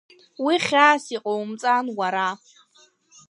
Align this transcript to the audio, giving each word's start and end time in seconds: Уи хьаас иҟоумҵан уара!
Уи 0.43 0.55
хьаас 0.65 1.03
иҟоумҵан 1.15 1.85
уара! 1.97 2.29